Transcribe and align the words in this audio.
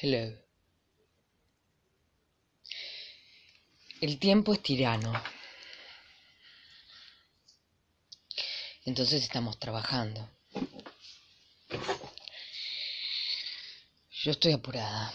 Hello. 0.00 0.32
El 4.00 4.20
tiempo 4.20 4.52
es 4.52 4.62
tirano. 4.62 5.12
Entonces 8.84 9.24
estamos 9.24 9.58
trabajando. 9.58 10.30
Yo 14.22 14.30
estoy 14.30 14.52
apurada. 14.52 15.12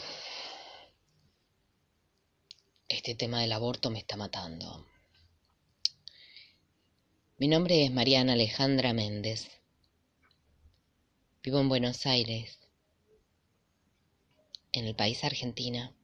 Este 2.89 3.15
tema 3.15 3.39
del 3.39 3.53
aborto 3.53 3.89
me 3.89 3.99
está 3.99 4.17
matando. 4.17 4.85
Mi 7.37 7.47
nombre 7.47 7.85
es 7.85 7.91
Mariana 7.91 8.33
Alejandra 8.33 8.91
Méndez. 8.91 9.49
Vivo 11.41 11.61
en 11.61 11.69
Buenos 11.69 12.05
Aires, 12.05 12.59
en 14.73 14.85
el 14.85 14.95
país 14.95 15.23
Argentina. 15.23 15.95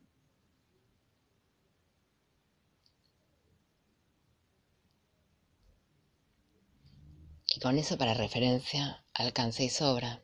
Y 7.47 7.59
con 7.59 7.77
eso 7.77 7.97
para 7.97 8.13
referencia, 8.13 9.03
alcance 9.13 9.63
y 9.63 9.69
sobra. 9.69 10.23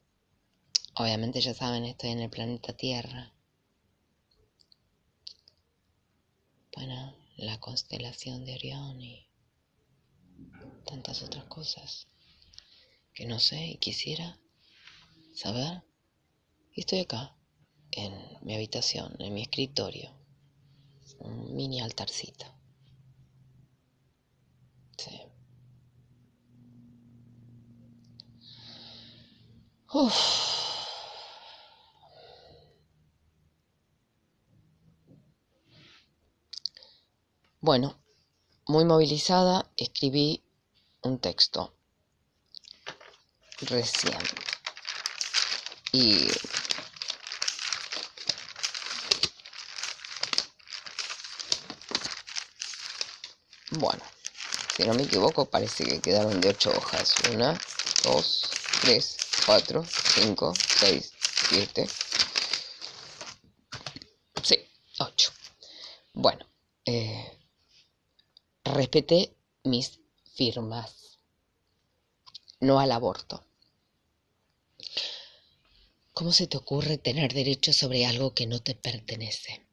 Obviamente 0.96 1.42
ya 1.42 1.54
saben, 1.54 1.84
estoy 1.86 2.12
en 2.12 2.20
el 2.20 2.30
planeta 2.30 2.74
Tierra. 2.74 3.34
Bueno, 6.76 7.16
la 7.38 7.60
constelación 7.60 8.46
de 8.46 8.54
Orión 8.54 9.02
y 9.02 9.28
tantas 10.86 11.24
otras 11.24 11.46
cosas 11.46 12.08
que 13.14 13.26
no 13.26 13.40
sé 13.40 13.66
y 13.66 13.78
quisiera 13.78 14.38
saber. 15.34 15.84
Y 16.74 16.82
estoy 16.82 17.00
acá, 17.00 17.36
en 17.96 18.14
mi 18.42 18.56
habitación, 18.56 19.16
en 19.20 19.34
mi 19.34 19.42
escritorio, 19.44 20.12
un 21.20 21.56
mini 21.56 21.82
altarcito. 21.82 22.46
Bueno, 37.62 37.98
muy 38.68 38.86
movilizada, 38.86 39.72
escribí 39.76 40.44
un 41.02 41.18
texto 41.18 41.74
recién. 43.62 44.20
Y 45.92 46.28
bueno, 53.78 54.04
si 54.76 54.84
no 54.84 54.94
me 54.94 55.04
equivoco, 55.04 55.46
parece 55.50 55.86
que 55.86 56.02
quedaron 56.02 56.42
de 56.42 56.50
ocho 56.50 56.72
hojas. 56.76 57.14
Una, 57.34 57.60
dos, 58.04 58.50
tres, 58.82 59.18
cuatro, 59.46 59.86
cinco, 59.86 60.54
seis, 60.56 61.14
siete. 61.50 61.88
Sí, 64.44 64.58
ocho. 65.00 65.32
Bueno, 66.14 66.46
eh, 66.86 67.40
respeté 68.64 69.36
mis 69.64 70.00
firmas. 70.36 71.20
No 72.60 72.80
al 72.80 72.92
aborto. 72.92 73.46
¿Cómo 76.14 76.32
se 76.32 76.48
te 76.48 76.58
ocurre 76.58 76.98
tener 76.98 77.34
derecho 77.34 77.74
sobre 77.74 78.06
algo 78.06 78.34
que 78.34 78.48
no 78.48 78.62
te 78.62 78.74
pertenece? 78.74 79.68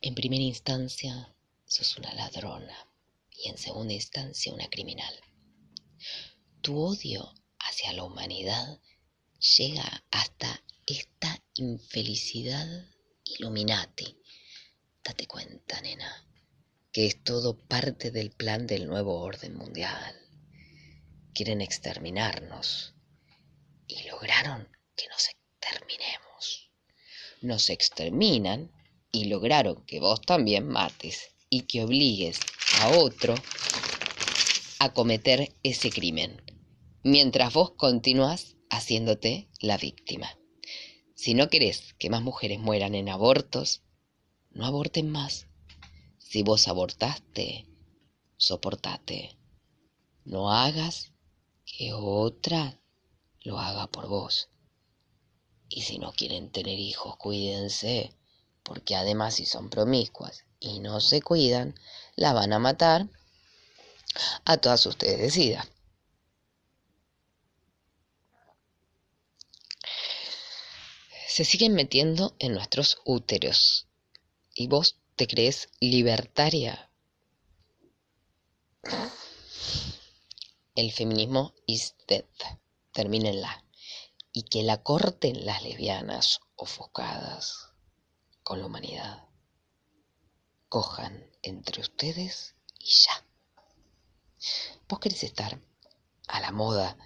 En 0.00 0.14
primera 0.14 0.42
instancia, 0.42 1.35
sos 1.66 1.98
una 1.98 2.14
ladrona 2.14 2.88
y 3.30 3.48
en 3.48 3.58
segunda 3.58 3.92
instancia 3.92 4.54
una 4.54 4.68
criminal. 4.68 5.14
Tu 6.62 6.78
odio 6.78 7.34
hacia 7.58 7.92
la 7.92 8.04
humanidad 8.04 8.80
llega 9.58 10.04
hasta 10.10 10.62
esta 10.86 11.42
infelicidad 11.54 12.66
Illuminati. 13.24 14.16
Date 15.02 15.26
cuenta, 15.26 15.80
nena, 15.80 16.24
que 16.92 17.06
es 17.06 17.22
todo 17.24 17.58
parte 17.58 18.12
del 18.12 18.30
plan 18.30 18.66
del 18.66 18.86
nuevo 18.86 19.20
orden 19.20 19.56
mundial. 19.56 20.14
Quieren 21.34 21.60
exterminarnos 21.60 22.94
y 23.88 24.04
lograron 24.04 24.68
que 24.96 25.08
nos 25.08 25.28
exterminemos. 25.28 26.70
Nos 27.42 27.70
exterminan 27.70 28.72
y 29.10 29.24
lograron 29.24 29.84
que 29.84 30.00
vos 30.00 30.20
también 30.22 30.68
mates 30.68 31.35
y 31.50 31.62
que 31.62 31.84
obligues 31.84 32.40
a 32.80 32.88
otro 32.98 33.34
a 34.78 34.92
cometer 34.92 35.54
ese 35.62 35.90
crimen 35.90 36.42
mientras 37.02 37.52
vos 37.52 37.70
continúas 37.72 38.56
haciéndote 38.68 39.48
la 39.60 39.78
víctima. 39.78 40.38
Si 41.14 41.34
no 41.34 41.48
querés 41.48 41.94
que 41.98 42.10
más 42.10 42.20
mujeres 42.20 42.58
mueran 42.58 42.96
en 42.96 43.08
abortos, 43.08 43.82
no 44.50 44.66
aborten 44.66 45.10
más. 45.10 45.46
Si 46.18 46.42
vos 46.42 46.66
abortaste, 46.66 47.66
soportate. 48.36 49.38
No 50.24 50.50
hagas 50.50 51.12
que 51.64 51.92
otra 51.92 52.80
lo 53.42 53.60
haga 53.60 53.86
por 53.86 54.08
vos. 54.08 54.48
Y 55.68 55.82
si 55.82 55.98
no 55.98 56.12
quieren 56.12 56.50
tener 56.50 56.78
hijos, 56.78 57.16
cuídense, 57.18 58.16
porque 58.64 58.96
además 58.96 59.36
si 59.36 59.46
son 59.46 59.70
promiscuas 59.70 60.45
y 60.60 60.80
no 60.80 61.00
se 61.00 61.22
cuidan, 61.22 61.74
la 62.16 62.32
van 62.32 62.52
a 62.52 62.58
matar 62.58 63.06
a 64.44 64.56
todas 64.56 64.86
ustedes 64.86 65.18
decidan. 65.18 65.66
se 71.36 71.44
siguen 71.44 71.74
metiendo 71.74 72.34
en 72.38 72.54
nuestros 72.54 72.96
úteros. 73.04 73.88
¿Y 74.54 74.68
vos 74.68 74.96
te 75.16 75.26
crees 75.26 75.68
libertaria? 75.80 76.90
El 80.74 80.92
feminismo 80.92 81.52
is 81.66 81.94
dead. 82.08 82.24
Termínenla. 82.90 83.62
Y 84.32 84.44
que 84.44 84.62
la 84.62 84.82
corten 84.82 85.44
las 85.44 85.62
lesbianas 85.62 86.40
ofuscadas 86.54 87.68
con 88.42 88.60
la 88.60 88.66
humanidad. 88.68 89.28
Cojan 90.76 91.24
entre 91.42 91.80
ustedes 91.80 92.54
y 92.78 92.90
ya. 92.90 93.24
Vos 94.90 95.00
querés 95.00 95.22
estar 95.22 95.58
a 96.28 96.40
la 96.40 96.52
moda 96.52 96.98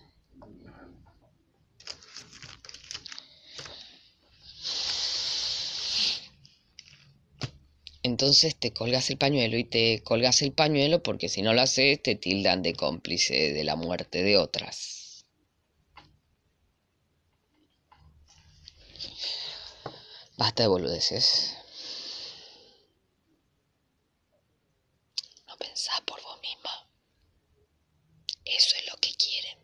entonces 8.03 8.57
te 8.57 8.73
colgas 8.73 9.09
el 9.11 9.19
pañuelo 9.19 9.57
y 9.57 9.63
te 9.63 10.03
colgas 10.03 10.43
el 10.43 10.53
pañuelo 10.53 11.05
porque 11.05 11.29
si 11.29 11.41
no 11.41 11.53
lo 11.53 11.61
haces 11.61 12.03
te 12.03 12.17
tildan 12.17 12.63
de 12.63 12.75
cómplice 12.75 13.53
de 13.53 13.63
la 13.63 13.77
muerte 13.77 14.25
de 14.25 14.37
otras. 14.37 15.25
Basta 20.37 20.65
de 20.65 20.69
boludeces. 20.69 21.57
No 25.47 25.57
pensás 25.57 26.01
por 26.03 26.23
vos 26.23 26.41
misma. 26.41 26.71
Eso 28.45 28.77
es 28.77 28.87
lo 28.87 28.97
que 28.99 29.15
quieren. 29.15 29.59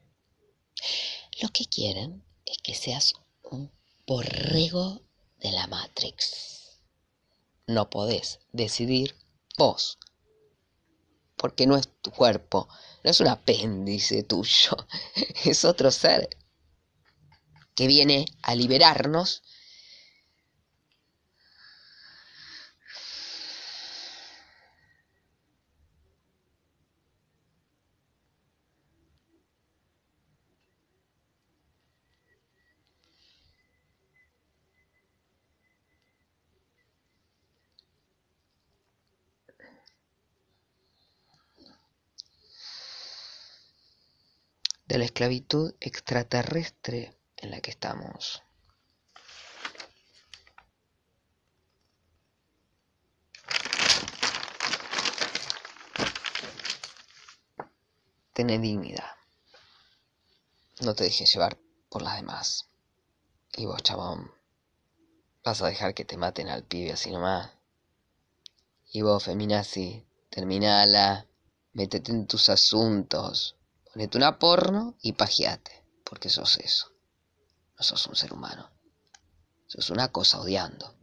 Lo 1.46 1.52
que 1.52 1.66
quieren 1.66 2.24
es 2.44 2.58
que 2.58 2.74
seas 2.74 3.12
un 3.44 3.70
borrego 4.04 5.00
de 5.38 5.52
la 5.52 5.68
Matrix 5.68 6.80
no 7.68 7.88
podés 7.88 8.40
decidir 8.50 9.14
vos. 9.56 10.00
Porque 11.36 11.68
no 11.68 11.76
es 11.76 11.88
tu 12.02 12.10
cuerpo, 12.10 12.68
no 13.04 13.10
es 13.12 13.20
un 13.20 13.28
apéndice 13.28 14.24
tuyo, 14.24 14.76
es 15.44 15.64
otro 15.64 15.92
ser 15.92 16.28
que 17.76 17.86
viene 17.86 18.26
a 18.42 18.56
liberarnos 18.56 19.44
la 44.98 45.04
esclavitud 45.04 45.74
extraterrestre 45.80 47.16
en 47.36 47.50
la 47.50 47.60
que 47.60 47.70
estamos. 47.70 48.42
Tened 58.32 58.60
dignidad. 58.60 59.12
No 60.80 60.94
te 60.94 61.04
dejes 61.04 61.32
llevar 61.32 61.58
por 61.88 62.02
las 62.02 62.16
demás. 62.16 62.68
Y 63.56 63.64
vos, 63.64 63.82
chabón, 63.82 64.30
vas 65.42 65.62
a 65.62 65.68
dejar 65.68 65.94
que 65.94 66.04
te 66.04 66.18
maten 66.18 66.48
al 66.48 66.62
pibe 66.62 66.92
así 66.92 67.10
nomás. 67.10 67.50
Y 68.92 69.00
vos, 69.00 69.24
feminazi, 69.24 70.06
terminala, 70.28 71.26
métete 71.72 72.12
en 72.12 72.26
tus 72.26 72.50
asuntos 72.50 73.56
ponete 73.96 74.18
una 74.18 74.38
porno 74.38 74.94
y 75.00 75.12
pajeate, 75.12 75.82
porque 76.04 76.28
sos 76.28 76.58
eso. 76.58 76.92
No 77.78 77.82
sos 77.82 78.06
un 78.06 78.14
ser 78.14 78.34
humano. 78.34 78.70
Sos 79.68 79.88
una 79.88 80.12
cosa 80.12 80.38
odiando. 80.38 80.94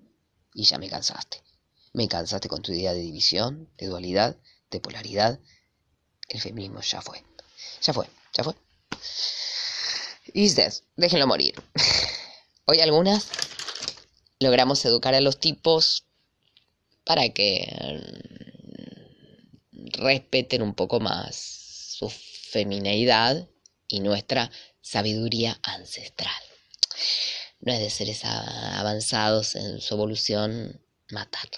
Y 0.53 0.65
ya 0.65 0.77
me 0.77 0.91
cansaste. 0.91 1.41
Me 1.93 2.07
cansaste 2.07 2.47
con 2.47 2.61
tu 2.61 2.71
idea 2.71 2.93
de 2.93 2.99
división, 2.99 3.67
de 3.79 3.87
dualidad, 3.87 4.37
de 4.69 4.79
polaridad. 4.79 5.39
El 6.29 6.39
feminismo 6.39 6.81
ya 6.81 7.01
fue. 7.01 7.25
Ya 7.81 7.93
fue, 7.93 8.07
ya 8.31 8.43
fue. 8.43 8.53
Is 10.31 10.55
dead. 10.55 10.71
Déjenlo 10.95 11.25
morir. 11.25 11.55
Hoy 12.65 12.79
algunas 12.79 13.27
logramos 14.39 14.85
educar 14.85 15.15
a 15.15 15.21
los 15.21 15.39
tipos 15.39 16.05
para 17.05 17.27
que 17.29 17.65
mm, 19.71 19.87
respeten 19.93 20.61
un 20.61 20.75
poco 20.75 20.99
más 20.99 21.35
su 21.97 22.11
femineidad 22.53 23.49
y 23.87 23.99
nuestra 23.99 24.51
sabiduría 24.79 25.59
ancestral. 25.63 26.43
No 27.61 27.73
es 27.73 27.79
de 27.79 27.89
seres 27.89 28.23
avanzados 28.25 29.55
en 29.55 29.81
su 29.81 29.95
evolución 29.95 30.79
matar. 31.09 31.49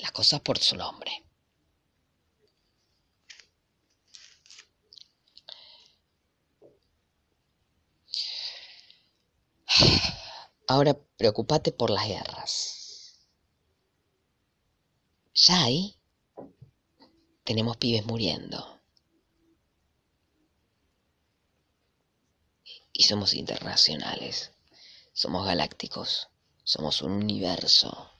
Las 0.00 0.10
cosas 0.10 0.40
por 0.40 0.58
su 0.58 0.74
nombre. 0.76 1.12
Ahora 10.72 10.94
preocupate 11.18 11.70
por 11.70 11.90
las 11.90 12.06
guerras. 12.08 13.28
Ya 15.34 15.64
ahí 15.64 16.00
tenemos 17.44 17.76
pibes 17.76 18.06
muriendo. 18.06 18.80
Y 22.90 23.02
somos 23.02 23.34
internacionales. 23.34 24.52
Somos 25.12 25.44
galácticos. 25.44 26.30
Somos 26.64 27.02
un 27.02 27.12
universo. 27.12 28.10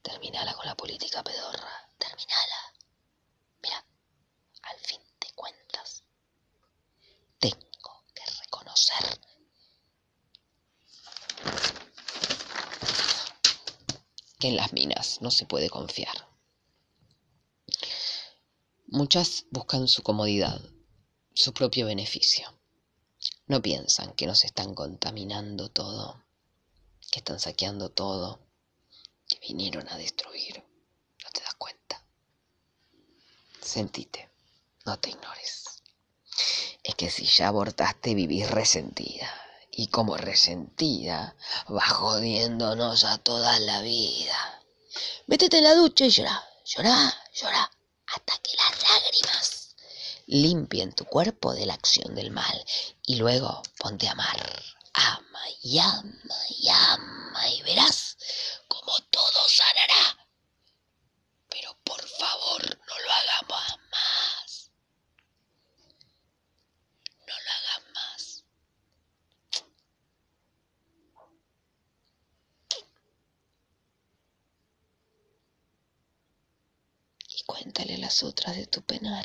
Terminala 0.00 0.54
con 0.54 0.64
la 0.64 0.76
política 0.78 1.22
pedorra. 1.22 1.92
Terminala. 1.98 2.60
Mira, 3.62 3.84
al 4.62 4.78
fin 4.78 5.02
de 5.20 5.30
cuentas, 5.34 6.02
tengo 7.38 8.04
que 8.14 8.24
reconocer 8.24 9.19
que 14.40 14.48
en 14.48 14.56
las 14.56 14.72
minas 14.72 15.18
no 15.20 15.30
se 15.30 15.46
puede 15.46 15.70
confiar. 15.70 16.28
Muchas 18.86 19.44
buscan 19.50 19.86
su 19.86 20.02
comodidad, 20.02 20.60
su 21.32 21.52
propio 21.52 21.86
beneficio. 21.86 22.52
No 23.46 23.62
piensan 23.62 24.14
que 24.14 24.26
nos 24.26 24.44
están 24.44 24.74
contaminando 24.74 25.68
todo, 25.68 26.24
que 27.12 27.20
están 27.20 27.38
saqueando 27.38 27.90
todo, 27.90 28.40
que 29.28 29.38
vinieron 29.46 29.88
a 29.88 29.98
destruir. 29.98 30.64
¿No 31.22 31.30
te 31.30 31.42
das 31.42 31.54
cuenta? 31.54 32.02
Sentite, 33.60 34.30
no 34.86 34.98
te 34.98 35.10
ignores. 35.10 35.82
Es 36.82 36.94
que 36.94 37.10
si 37.10 37.26
ya 37.26 37.48
abortaste 37.48 38.14
vivís 38.14 38.50
resentida 38.50 39.49
y 39.72 39.88
como 39.88 40.16
resentida 40.16 41.36
va 41.68 41.86
jodiéndonos 41.88 43.04
a 43.04 43.18
toda 43.18 43.58
la 43.60 43.80
vida. 43.80 44.62
Métete 45.26 45.58
en 45.58 45.64
la 45.64 45.74
ducha 45.74 46.04
y 46.06 46.10
llora, 46.10 46.44
llora, 46.64 47.14
llora, 47.32 47.70
hasta 48.06 48.38
que 48.38 48.56
las 48.56 48.82
lágrimas 48.82 49.76
limpien 50.26 50.92
tu 50.92 51.04
cuerpo 51.04 51.54
de 51.54 51.66
la 51.66 51.74
acción 51.74 52.14
del 52.14 52.30
mal 52.30 52.64
y 53.06 53.16
luego 53.16 53.62
ponte 53.78 54.08
a 54.08 54.12
amar. 54.12 54.62
Ama 54.92 55.42
y 55.62 55.78
ama 55.78 56.38
y 56.48 56.68
ama 56.68 57.48
y 57.48 57.62
verás 57.62 58.16
como 58.68 58.92
todo 59.10 59.48
sanará. 59.48 60.26
Pero 61.48 61.76
por 61.84 62.00
favor 62.08 62.62
no 62.64 62.98
lo 62.98 63.12
hagamos 63.12 63.78
más. 63.90 64.70
No 67.26 67.34
lo 67.34 67.50
hagas 67.50 67.82
más. 67.94 68.44
y 77.32 77.42
cuéntale 77.44 77.96
las 78.10 78.24
otras 78.24 78.56
de 78.56 78.66
tu 78.66 78.82
penar. 78.82 79.24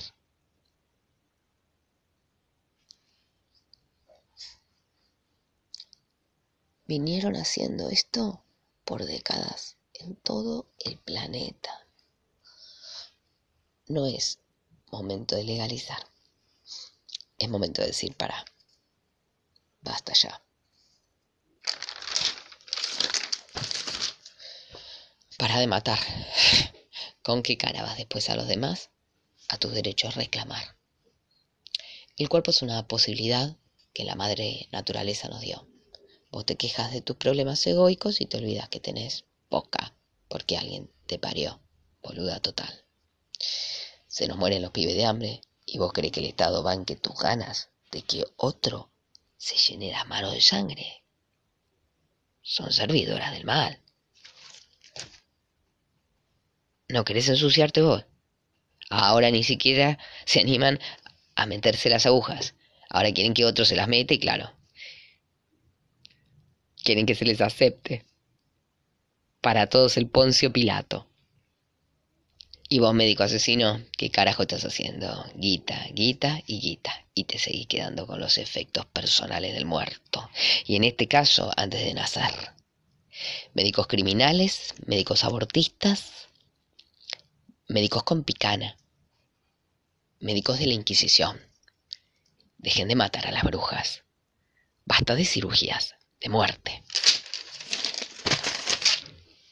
Vinieron 6.85 7.35
haciendo 7.35 7.89
esto 7.89 8.43
por 8.83 9.03
décadas 9.05 9.77
en 9.95 10.15
todo 10.17 10.67
el 10.77 10.99
planeta. 10.99 11.87
No 13.87 14.05
es 14.05 14.37
momento 14.91 15.35
de 15.35 15.45
legalizar. 15.45 16.05
Es 17.39 17.49
momento 17.49 17.81
de 17.81 17.87
decir 17.87 18.15
para. 18.15 18.45
Basta 19.81 20.13
ya. 20.13 20.43
Para 25.39 25.57
de 25.57 25.65
matar. 25.65 25.97
¿Con 27.25 27.41
qué 27.41 27.57
cara 27.57 27.81
vas 27.81 27.97
después 27.97 28.29
a 28.29 28.35
los 28.35 28.47
demás? 28.47 28.91
A 29.49 29.57
tus 29.57 29.73
derechos 29.73 30.13
reclamar. 30.13 30.77
El 32.17 32.29
cuerpo 32.29 32.51
es 32.51 32.61
una 32.61 32.87
posibilidad 32.87 33.57
que 33.95 34.03
la 34.03 34.13
madre 34.13 34.67
naturaleza 34.71 35.27
nos 35.27 35.41
dio. 35.41 35.67
Vos 36.29 36.45
te 36.45 36.55
quejas 36.55 36.91
de 36.91 37.01
tus 37.01 37.15
problemas 37.15 37.65
egoicos 37.65 38.21
y 38.21 38.27
te 38.27 38.37
olvidas 38.37 38.69
que 38.69 38.79
tenés 38.79 39.25
poca 39.49 39.95
porque 40.27 40.55
alguien 40.55 40.91
te 41.07 41.17
parió. 41.17 41.59
Boluda 42.03 42.39
total. 42.41 42.85
Se 44.07 44.27
nos 44.27 44.37
mueren 44.37 44.61
los 44.61 44.69
pibes 44.69 44.95
de 44.95 45.05
hambre 45.05 45.41
y 45.65 45.79
vos 45.79 45.93
crees 45.93 46.11
que 46.11 46.19
el 46.19 46.27
Estado 46.27 46.61
banque 46.61 46.95
tus 46.95 47.17
ganas 47.17 47.69
de 47.89 48.03
que 48.03 48.23
otro 48.37 48.91
se 49.35 49.55
llene 49.55 49.91
las 49.91 50.07
manos 50.07 50.31
de 50.31 50.41
sangre. 50.41 51.03
Son 52.43 52.71
servidoras 52.71 53.31
del 53.31 53.45
mal. 53.45 53.81
¿No 56.87 57.03
querés 57.03 57.29
ensuciarte 57.29 57.81
vos? 57.81 58.05
Ahora 58.89 59.31
ni 59.31 59.43
siquiera 59.43 59.97
se 60.25 60.39
animan 60.39 60.79
a 61.35 61.45
meterse 61.45 61.89
las 61.89 62.05
agujas. 62.05 62.53
Ahora 62.89 63.11
quieren 63.11 63.33
que 63.33 63.45
otro 63.45 63.65
se 63.65 63.75
las 63.75 63.87
mete 63.87 64.15
y 64.15 64.19
claro. 64.19 64.53
Quieren 66.83 67.05
que 67.05 67.15
se 67.15 67.25
les 67.25 67.41
acepte. 67.41 68.05
Para 69.41 69.67
todos 69.67 69.97
el 69.97 70.07
Poncio 70.07 70.53
Pilato. 70.53 71.07
Y 72.67 72.79
vos, 72.79 72.93
médico 72.93 73.23
asesino, 73.23 73.81
¿qué 73.97 74.09
carajo 74.09 74.43
estás 74.43 74.65
haciendo? 74.65 75.25
Guita, 75.35 75.87
guita 75.91 76.41
y 76.47 76.59
guita. 76.59 77.05
Y 77.13 77.25
te 77.25 77.37
seguís 77.37 77.67
quedando 77.67 78.07
con 78.07 78.19
los 78.19 78.37
efectos 78.37 78.85
personales 78.87 79.53
del 79.53 79.65
muerto. 79.65 80.29
Y 80.65 80.75
en 80.75 80.83
este 80.83 81.07
caso, 81.07 81.51
antes 81.57 81.81
de 81.81 81.93
nacer. 81.93 82.33
Médicos 83.53 83.87
criminales, 83.87 84.73
médicos 84.85 85.23
abortistas, 85.23 86.24
médicos 87.67 88.03
con 88.03 88.23
picana, 88.23 88.77
médicos 90.19 90.59
de 90.59 90.67
la 90.67 90.73
Inquisición. 90.73 91.41
Dejen 92.57 92.87
de 92.87 92.95
matar 92.95 93.27
a 93.27 93.31
las 93.31 93.43
brujas. 93.43 94.03
Basta 94.85 95.15
de 95.15 95.25
cirugías, 95.25 95.95
de 96.21 96.29
muerte. 96.29 96.83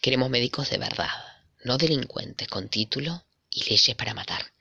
Queremos 0.01 0.29
médicos 0.29 0.69
de 0.69 0.77
verdad, 0.77 1.09
no 1.63 1.77
delincuentes 1.77 2.47
con 2.47 2.69
título 2.69 3.25
y 3.49 3.63
leyes 3.63 3.95
para 3.95 4.13
matar. 4.13 4.53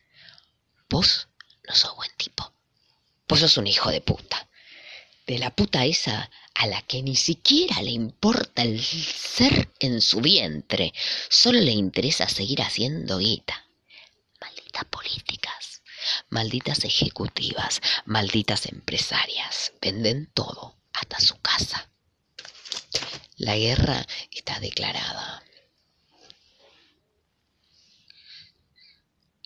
Vos 0.88 1.28
no 1.68 1.74
sos 1.74 1.94
buen 1.96 2.10
tipo. 2.16 2.54
Vos 3.28 3.40
sos 3.40 3.56
un 3.58 3.66
hijo 3.66 3.90
de 3.90 4.00
puta. 4.00 4.48
De 5.26 5.38
la 5.38 5.54
puta 5.54 5.84
esa 5.84 6.30
a 6.62 6.66
la 6.68 6.80
que 6.82 7.02
ni 7.02 7.16
siquiera 7.16 7.82
le 7.82 7.90
importa 7.90 8.62
el 8.62 8.80
ser 8.84 9.72
en 9.80 10.00
su 10.00 10.20
vientre, 10.20 10.94
solo 11.28 11.58
le 11.58 11.72
interesa 11.72 12.28
seguir 12.28 12.62
haciendo 12.62 13.18
guita. 13.18 13.66
Malditas 14.40 14.84
políticas, 14.84 15.82
malditas 16.30 16.84
ejecutivas, 16.84 17.80
malditas 18.04 18.66
empresarias, 18.66 19.72
venden 19.80 20.30
todo, 20.32 20.76
hasta 20.92 21.18
su 21.18 21.36
casa. 21.40 21.90
La 23.38 23.56
guerra 23.56 24.06
está 24.30 24.60
declarada. 24.60 25.42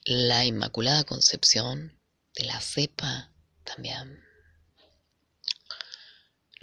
La 0.04 0.44
Inmaculada 0.44 1.04
Concepción 1.04 1.99
de 2.35 2.44
la 2.44 2.61
cepa 2.61 3.30
también. 3.64 4.25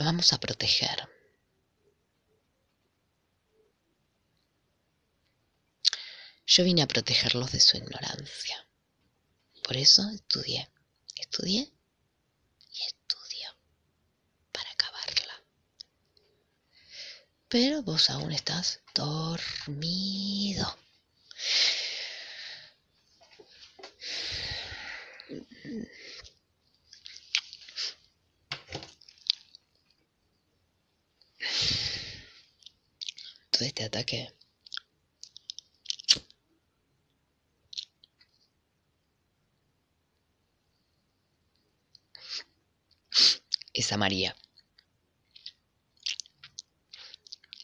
Vamos 0.04 0.34
a 0.34 0.38
proteger. 0.38 1.08
Yo 6.46 6.66
vine 6.66 6.82
a 6.82 6.88
protegerlos 6.88 7.54
de 7.54 7.62
su 7.62 7.78
ignorancia. 7.78 8.68
Por 9.64 9.78
eso 9.78 10.02
estudié, 10.14 10.70
estudié 11.16 11.72
y 12.74 12.84
estudio 12.84 13.50
para 14.52 14.70
acabarla. 14.72 15.42
Pero 17.48 17.82
vos 17.82 18.10
aún 18.10 18.34
estás 18.34 18.82
dormido. 18.94 20.78
Todo 33.64 33.70
este 33.70 33.86
ataque 33.86 34.36
es 43.74 43.92
a 43.94 43.98
María. 43.98 44.36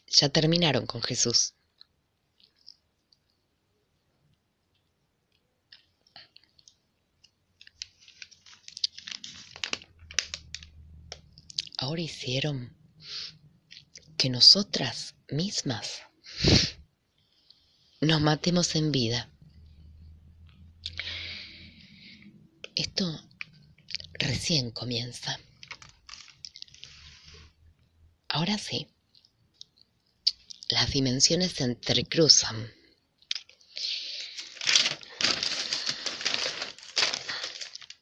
Ya 0.06 0.30
terminaron 0.30 0.86
con 0.86 1.02
Jesús. 1.02 1.52
Ahora 11.76 12.00
hicieron 12.00 12.79
que 14.20 14.28
nosotras 14.28 15.14
mismas 15.30 16.02
nos 18.02 18.20
matemos 18.20 18.76
en 18.76 18.92
vida. 18.92 19.30
Esto 22.74 23.18
recién 24.12 24.72
comienza. 24.72 25.40
Ahora 28.28 28.58
sí, 28.58 28.88
las 30.68 30.90
dimensiones 30.92 31.52
se 31.52 31.64
entrecruzan. 31.64 32.70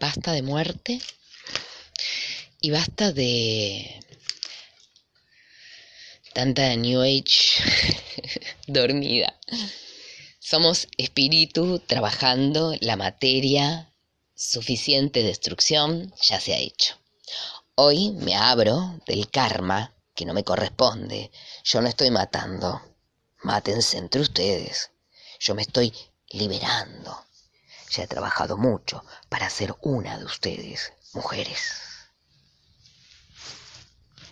Basta 0.01 0.33
de 0.33 0.43
muerte 0.43 1.01
y 2.61 2.71
basta 2.73 3.13
de 3.13 4.01
tanta 6.39 6.77
New 6.77 7.03
Age 7.03 7.61
dormida. 8.69 9.35
Somos 10.39 10.87
espíritu 10.97 11.81
trabajando 11.81 12.77
la 12.79 12.95
materia, 12.95 13.93
suficiente 14.37 15.25
destrucción 15.25 16.15
ya 16.23 16.39
se 16.39 16.55
ha 16.55 16.59
hecho. 16.59 16.95
Hoy 17.75 18.13
me 18.13 18.37
abro 18.37 19.01
del 19.09 19.29
karma 19.33 19.93
que 20.15 20.27
no 20.27 20.33
me 20.33 20.45
corresponde. 20.45 21.33
Yo 21.65 21.81
no 21.81 21.89
estoy 21.89 22.13
matando. 22.13 22.83
Mátense 23.43 23.99
entre 23.99 24.21
ustedes. 24.21 24.93
Yo 25.41 25.57
me 25.57 25.63
estoy 25.63 25.93
liberando. 26.29 27.19
Ya 27.91 28.05
he 28.05 28.07
trabajado 28.07 28.57
mucho 28.57 29.05
para 29.29 29.51
ser 29.51 29.75
una 29.81 30.17
de 30.17 30.25
ustedes, 30.25 30.93
mujeres. 31.15 31.88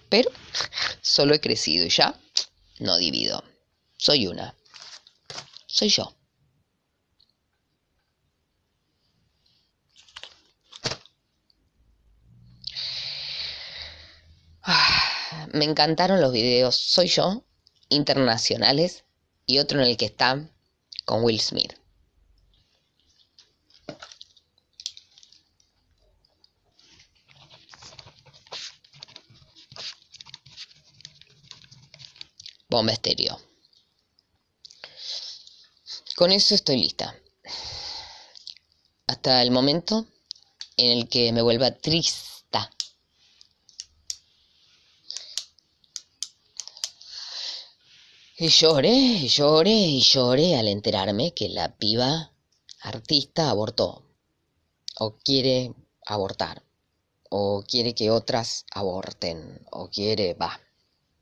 Pero 0.08 0.30
solo 1.00 1.34
he 1.34 1.40
crecido 1.40 1.86
y 1.86 1.90
ya 1.90 2.18
no 2.78 2.96
divido. 2.96 3.42
Soy 3.96 4.26
una. 4.26 4.54
Soy 5.66 5.88
yo. 5.88 6.16
me 15.52 15.64
encantaron 15.64 16.20
los 16.20 16.32
videos 16.32 16.76
Soy 16.76 17.06
yo, 17.06 17.44
internacionales, 17.88 19.04
y 19.46 19.58
otro 19.58 19.80
en 19.80 19.86
el 19.86 19.96
que 19.96 20.06
está 20.06 20.48
con 21.04 21.22
Will 21.22 21.40
Smith. 21.40 21.72
Con 36.16 36.32
eso 36.32 36.54
estoy 36.54 36.78
lista. 36.78 37.14
Hasta 39.06 39.42
el 39.42 39.50
momento 39.50 40.06
en 40.76 40.98
el 40.98 41.08
que 41.08 41.32
me 41.32 41.42
vuelva 41.42 41.70
triste 41.70 42.26
Y 48.38 48.48
lloré, 48.48 48.92
y 48.92 49.28
lloré, 49.28 49.70
y 49.70 50.02
lloré 50.02 50.56
al 50.56 50.68
enterarme 50.68 51.32
que 51.32 51.48
la 51.48 51.74
piba 51.74 52.34
artista 52.82 53.48
abortó. 53.48 54.04
O 55.00 55.16
quiere 55.16 55.72
abortar. 56.06 56.62
O 57.30 57.64
quiere 57.66 57.94
que 57.94 58.10
otras 58.10 58.66
aborten. 58.72 59.64
O 59.70 59.88
quiere, 59.88 60.34
va. 60.34 60.60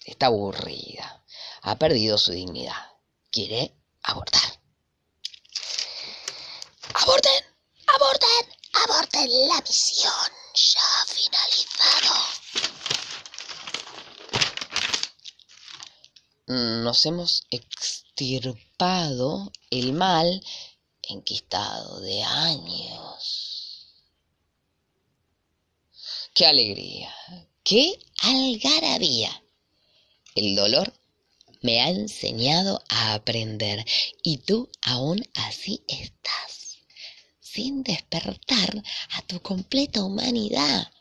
Está 0.04 0.26
aburrida. 0.26 1.23
Ha 1.62 1.78
perdido 1.78 2.18
su 2.18 2.32
dignidad. 2.32 2.92
Quiere 3.30 3.74
abortar. 4.02 4.60
¡Aborten! 6.94 7.44
¡Aborten! 7.86 8.56
¡Aborten 8.84 9.48
la 9.48 9.60
misión! 9.60 10.12
Ya 10.54 10.80
ha 10.80 11.06
finalizado. 11.06 12.14
nos 16.46 17.06
hemos 17.06 17.46
extirpado 17.50 19.50
el 19.70 19.94
mal 19.94 20.44
enquistado 21.02 22.00
de 22.00 22.22
años. 22.22 23.88
¡Qué 26.34 26.46
alegría! 26.46 27.14
¡Qué 27.62 27.98
algarabía! 28.20 29.42
El 30.34 30.54
dolor 30.54 30.92
me 31.64 31.80
ha 31.80 31.88
enseñado 31.88 32.80
a 32.88 33.14
aprender 33.14 33.84
y 34.22 34.38
tú 34.38 34.70
aún 34.82 35.20
así 35.34 35.82
estás, 35.88 36.78
sin 37.40 37.82
despertar 37.82 38.82
a 39.10 39.22
tu 39.22 39.40
completa 39.40 40.04
humanidad. 40.04 40.92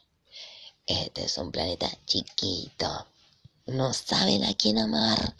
Este 0.88 1.25
es 1.25 1.38
un 1.38 1.51
planeta 1.51 1.89
chiquito 2.08 3.08
no 3.65 3.93
saben 3.93 4.43
a 4.43 4.53
quién 4.53 4.77
amar. 4.77 5.36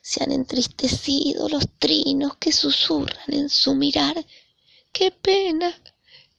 Se 0.00 0.22
han 0.24 0.32
entristecido 0.32 1.48
los 1.48 1.64
trinos 1.78 2.36
que 2.36 2.52
susurran 2.52 3.32
en 3.32 3.48
su 3.48 3.74
mirar. 3.74 4.24
Qué 4.92 5.10
pena, 5.10 5.72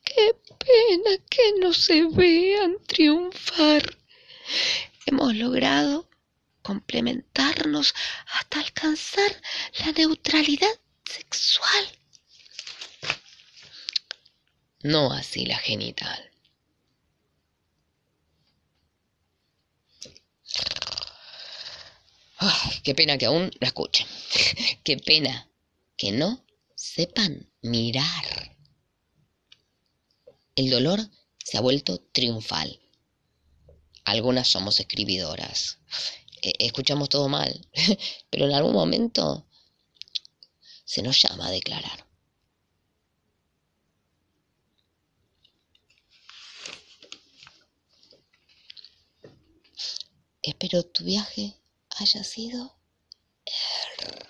qué 0.03 0.35
pena 0.57 1.23
que 1.29 1.53
no 1.59 1.73
se 1.73 2.03
vean 2.07 2.77
triunfar. 2.87 3.97
Hemos 5.05 5.35
logrado 5.35 6.07
complementarnos 6.63 7.93
hasta 8.25 8.59
alcanzar 8.59 9.41
la 9.79 9.91
neutralidad 9.91 10.79
sexual. 11.05 11.85
No 14.81 15.13
así 15.13 15.45
la 15.45 15.57
genital. 15.57 16.33
qué 22.83 22.93
pena 22.93 23.17
que 23.17 23.25
aún 23.25 23.51
la 23.59 23.67
escuchen. 23.67 24.07
qué 24.83 24.97
pena 24.97 25.49
que 25.95 26.11
no 26.11 26.45
sepan 26.75 27.49
mirar. 27.61 28.57
El 30.55 30.69
dolor 30.69 30.99
se 31.43 31.57
ha 31.57 31.61
vuelto 31.61 31.99
triunfal. 32.11 32.79
Algunas 34.03 34.49
somos 34.49 34.79
escribidoras. 34.79 35.79
E, 36.43 36.51
escuchamos 36.59 37.07
todo 37.09 37.29
mal, 37.29 37.51
pero 38.29 38.45
en 38.45 38.53
algún 38.53 38.73
momento 38.73 39.45
se 40.85 41.01
nos 41.01 41.21
llama 41.21 41.47
a 41.47 41.51
declarar. 41.51 42.05
Espero 50.41 50.83
tu 50.83 51.05
viaje 51.05 51.55
haya 51.91 52.23
sido 52.25 52.75
hermoso. 53.45 54.23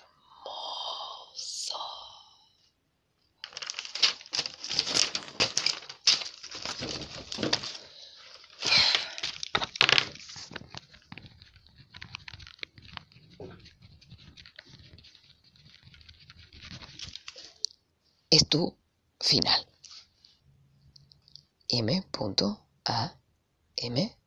Es 18.36 18.48
tu 18.48 18.76
final. 19.20 19.64
M. 21.68 22.04
A. 22.84 23.16
M. 23.76 24.18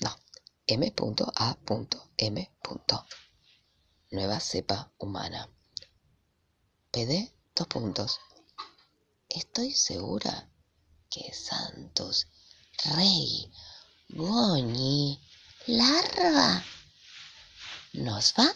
No. 0.00 0.16
M. 0.68 0.94
A. 1.34 1.58
M. 2.16 2.50
Nueva 4.12 4.38
cepa 4.38 4.92
humana. 4.98 5.50
PD. 6.92 7.34
Dos 7.56 7.66
puntos. 7.66 8.20
Estoy 9.28 9.72
segura 9.72 10.48
que 11.10 11.34
Santos, 11.34 12.28
Rey, 12.84 13.52
Boni, 14.10 15.20
Larva 15.66 16.62
nos 17.94 18.32
va 18.38 18.54